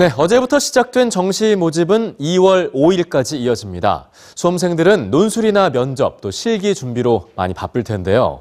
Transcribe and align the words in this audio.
네, 0.00 0.10
어제부터 0.16 0.58
시작된 0.58 1.10
정시 1.10 1.56
모집은 1.56 2.16
2월 2.16 2.72
5일까지 2.72 3.36
이어집니다. 3.36 4.08
수험생들은 4.34 5.10
논술이나 5.10 5.68
면접, 5.68 6.22
또 6.22 6.30
실기 6.30 6.74
준비로 6.74 7.28
많이 7.36 7.52
바쁠 7.52 7.84
텐데요. 7.84 8.40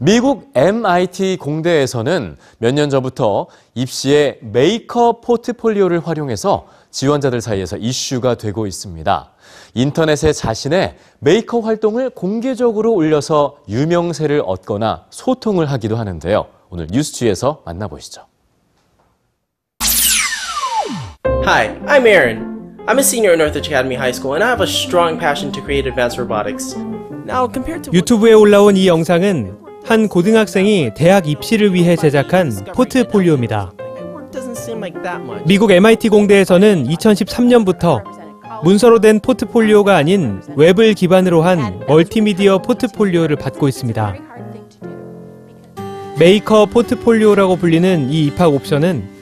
미국 0.00 0.50
MIT 0.54 1.38
공대에서는 1.40 2.36
몇 2.58 2.74
년 2.74 2.90
전부터 2.90 3.46
입시에 3.74 4.38
메이커 4.42 5.22
포트폴리오를 5.22 6.06
활용해서 6.06 6.66
지원자들 6.90 7.40
사이에서 7.40 7.78
이슈가 7.78 8.34
되고 8.34 8.66
있습니다. 8.66 9.30
인터넷에 9.72 10.34
자신의 10.34 10.98
메이커 11.20 11.60
활동을 11.60 12.10
공개적으로 12.10 12.92
올려서 12.92 13.56
유명세를 13.66 14.42
얻거나 14.44 15.06
소통을 15.08 15.70
하기도 15.70 15.96
하는데요. 15.96 16.44
오늘 16.68 16.86
뉴스G에서 16.90 17.62
만나보시죠. 17.64 18.26
Hi, 21.48 21.74
I'm 21.86 22.06
Aaron. 22.06 22.76
I'm 22.86 22.98
a 22.98 23.02
senior 23.02 23.32
at 23.32 23.38
Northridge 23.38 23.68
Academy 23.68 23.94
High 23.94 24.12
School 24.12 24.34
and 24.34 24.44
I 24.44 24.50
have 24.50 24.60
a 24.60 24.66
strong 24.66 25.18
passion 25.18 25.50
to 25.52 25.62
create 25.62 25.86
advanced 25.86 26.18
robotics. 26.18 26.76
Now, 27.24 27.48
compared 27.50 27.84
to 27.84 27.90
유튜브에 27.90 28.34
올라온 28.34 28.76
이 28.76 28.86
영상은 28.86 29.56
한 29.82 30.08
고등학생이 30.08 30.90
대학 30.94 31.26
입시를 31.26 31.72
위해 31.72 31.96
제작한 31.96 32.52
포트폴리오입니다. 32.74 33.72
미국 35.46 35.70
MIT 35.70 36.10
공대에서는 36.10 36.86
2013년부터 36.86 38.04
문서로 38.62 39.00
된 39.00 39.18
포트폴리오가 39.18 39.96
아닌 39.96 40.42
웹을 40.54 40.92
기반으로 40.92 41.40
한 41.40 41.80
멀티미디어 41.88 42.58
포트폴리오를 42.58 43.36
받고 43.36 43.68
있습니다. 43.68 44.16
메이커 46.18 46.66
포트폴리오라고 46.66 47.56
불리는 47.56 48.10
이 48.10 48.26
입학 48.26 48.52
옵션은 48.52 49.17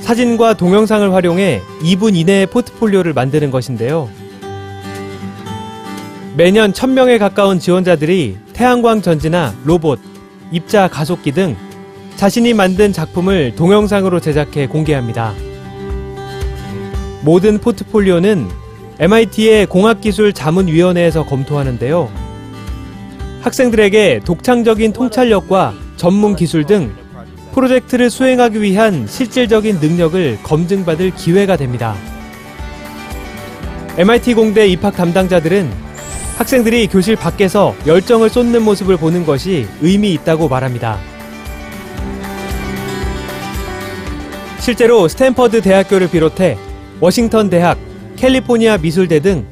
사진과 0.00 0.54
동영상을 0.54 1.12
활용해 1.12 1.60
2분 1.82 2.16
이내의 2.16 2.46
포트폴리오를 2.46 3.12
만드는 3.12 3.50
것인데요. 3.50 4.08
매년 6.36 6.72
1000명에 6.72 7.18
가까운 7.18 7.58
지원자들이 7.58 8.36
태양광 8.52 9.02
전지나 9.02 9.54
로봇, 9.64 9.98
입자 10.50 10.88
가속기 10.88 11.32
등 11.32 11.56
자신이 12.16 12.54
만든 12.54 12.92
작품을 12.92 13.54
동영상으로 13.54 14.20
제작해 14.20 14.66
공개합니다. 14.66 15.34
모든 17.22 17.58
포트폴리오는 17.58 18.48
MIT의 18.98 19.66
공학기술 19.66 20.32
자문위원회에서 20.32 21.26
검토하는데요. 21.26 22.10
학생들에게 23.42 24.22
독창적인 24.24 24.92
통찰력과 24.92 25.74
전문 25.96 26.34
기술 26.34 26.64
등 26.64 26.92
프로젝트를 27.58 28.08
수행하기 28.08 28.62
위한 28.62 29.08
실질적인 29.08 29.80
능력을 29.80 30.38
검증받을 30.44 31.10
기회가 31.16 31.56
됩니다. 31.56 31.96
MIT 33.96 34.34
공대 34.34 34.68
입학 34.68 34.94
담당자들은 34.94 35.68
학생들이 36.36 36.86
교실 36.86 37.16
밖에서 37.16 37.74
열정을 37.84 38.30
쏟는 38.30 38.62
모습을 38.62 38.96
보는 38.96 39.26
것이 39.26 39.66
의미 39.80 40.12
있다고 40.12 40.48
말합니다. 40.48 41.00
실제로 44.60 45.08
스탠퍼드 45.08 45.60
대학교를 45.60 46.10
비롯해 46.10 46.56
워싱턴 47.00 47.50
대학, 47.50 47.76
캘리포니아 48.14 48.78
미술대 48.78 49.18
등 49.18 49.44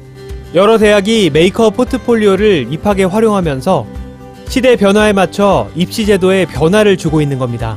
여러 0.55 0.77
대학이 0.77 1.29
메이커 1.33 1.71
포트폴리오를 1.71 2.67
입학에 2.71 3.03
활용하면서 3.03 3.85
시대 4.47 4.77
변화에 4.77 5.11
맞춰 5.11 5.69
입시 5.75 6.05
제도에 6.05 6.45
변화를 6.45 6.95
주고 6.95 7.21
있는 7.21 7.37
겁니다. 7.37 7.75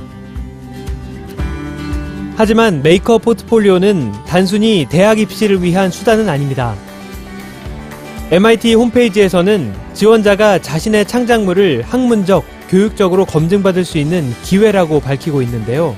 하지만 2.36 2.82
메이커 2.82 3.18
포트폴리오는 3.18 4.12
단순히 4.26 4.86
대학 4.88 5.18
입시를 5.18 5.62
위한 5.62 5.90
수단은 5.90 6.28
아닙니다. 6.28 6.74
MIT 8.30 8.74
홈페이지에서는 8.74 9.74
지원자가 9.92 10.60
자신의 10.60 11.06
창작물을 11.06 11.82
학문적, 11.82 12.44
교육적으로 12.68 13.24
검증받을 13.24 13.84
수 13.84 13.98
있는 13.98 14.32
기회라고 14.44 15.00
밝히고 15.00 15.42
있는데요. 15.42 15.96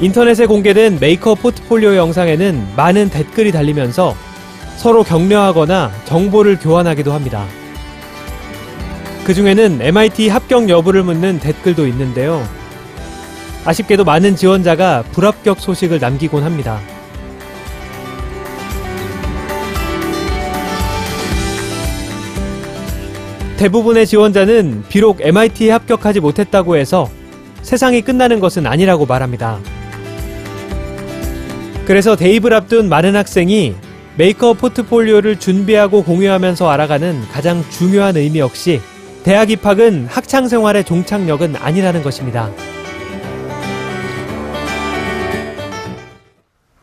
인터넷에 0.00 0.44
공개된 0.44 0.98
메이커 1.00 1.34
포트폴리오 1.34 1.94
영상에는 1.96 2.74
많은 2.76 3.08
댓글이 3.08 3.52
달리면서 3.52 4.14
서로 4.76 5.02
격려하거나 5.04 5.90
정보를 6.04 6.58
교환하기도 6.58 7.12
합니다. 7.12 7.46
그 9.24 9.32
중에는 9.32 9.78
MIT 9.80 10.28
합격 10.28 10.68
여부를 10.68 11.02
묻는 11.02 11.38
댓글도 11.38 11.86
있는데요. 11.86 12.46
아쉽게도 13.66 14.04
많은 14.04 14.36
지원자가 14.36 15.02
불합격 15.10 15.58
소식을 15.58 15.98
남기곤 15.98 16.44
합니다. 16.44 16.80
대부분의 23.56 24.06
지원자는 24.06 24.84
비록 24.88 25.20
MIT에 25.20 25.70
합격하지 25.72 26.20
못했다고 26.20 26.76
해서 26.76 27.10
세상이 27.62 28.02
끝나는 28.02 28.38
것은 28.38 28.66
아니라고 28.66 29.04
말합니다. 29.04 29.58
그래서 31.86 32.14
대입을 32.14 32.52
앞둔 32.52 32.88
많은 32.88 33.16
학생이 33.16 33.74
메이커 34.16 34.52
포트폴리오를 34.52 35.40
준비하고 35.40 36.04
공유하면서 36.04 36.68
알아가는 36.68 37.22
가장 37.32 37.64
중요한 37.70 38.16
의미 38.16 38.38
역시 38.38 38.80
대학 39.24 39.50
입학은 39.50 40.06
학창 40.08 40.46
생활의 40.46 40.84
종착역은 40.84 41.56
아니라는 41.56 42.04
것입니다. 42.04 42.50